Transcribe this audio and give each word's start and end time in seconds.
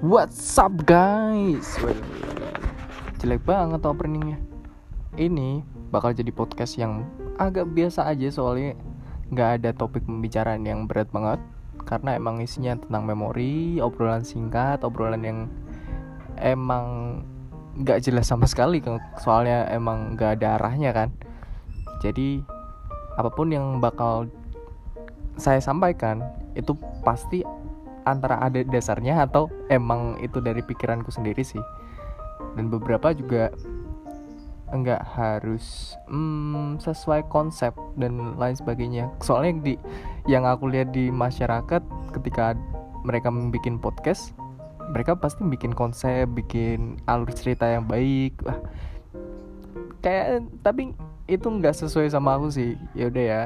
What's 0.00 0.56
up 0.56 0.72
guys? 0.88 1.76
Well, 1.84 1.98
jelek 3.20 3.44
banget 3.44 3.84
openingnya. 3.84 4.40
Ini 5.20 5.60
bakal 5.92 6.16
jadi 6.16 6.32
podcast 6.32 6.80
yang 6.80 7.04
agak 7.36 7.68
biasa 7.76 8.08
aja 8.08 8.32
soalnya 8.32 8.72
nggak 9.28 9.50
ada 9.60 9.70
topik 9.76 10.08
pembicaraan 10.08 10.64
yang 10.64 10.88
berat 10.88 11.12
banget 11.12 11.36
karena 11.84 12.16
emang 12.16 12.40
isinya 12.40 12.80
tentang 12.80 13.04
memori, 13.04 13.76
obrolan 13.84 14.24
singkat, 14.24 14.80
obrolan 14.80 15.20
yang 15.20 15.38
emang 16.40 17.20
nggak 17.78 18.00
jelas 18.00 18.32
sama 18.32 18.48
sekali 18.48 18.80
soalnya 19.20 19.68
emang 19.68 20.16
nggak 20.16 20.40
ada 20.40 20.56
arahnya 20.56 20.96
kan. 20.96 21.12
Jadi 22.00 22.40
apa 23.18 23.28
pun 23.28 23.52
yang 23.52 23.82
bakal 23.82 24.30
saya 25.36 25.60
sampaikan 25.60 26.22
itu 26.56 26.72
pasti 27.04 27.42
antara 28.08 28.40
ada 28.40 28.64
dasarnya 28.64 29.24
atau 29.24 29.52
emang 29.68 30.16
itu 30.24 30.40
dari 30.40 30.64
pikiranku 30.64 31.12
sendiri 31.12 31.44
sih. 31.44 31.60
Dan 32.56 32.72
beberapa 32.72 33.12
juga 33.12 33.52
enggak 34.68 35.00
harus 35.16 35.96
hmm, 36.12 36.80
sesuai 36.80 37.28
konsep 37.32 37.72
dan 37.96 38.36
lain 38.36 38.56
sebagainya. 38.56 39.08
Soalnya 39.24 39.52
di 39.64 39.74
yang 40.28 40.44
aku 40.44 40.68
lihat 40.68 40.92
di 40.92 41.08
masyarakat 41.08 41.80
ketika 42.12 42.52
mereka 43.06 43.32
membuat 43.32 43.80
podcast 43.80 44.36
mereka 44.88 45.12
pasti 45.16 45.44
bikin 45.44 45.76
konsep 45.76 46.24
bikin 46.32 46.96
alur 47.04 47.28
cerita 47.32 47.68
yang 47.68 47.84
baik. 47.84 48.40
Wah 48.44 48.58
kayak 50.00 50.46
tapi 50.64 50.96
itu 51.28 51.44
nggak 51.44 51.76
sesuai 51.76 52.08
sama 52.08 52.40
aku 52.40 52.48
sih. 52.48 52.72
Ya 52.96 53.12
udah 53.12 53.24
ya 53.24 53.42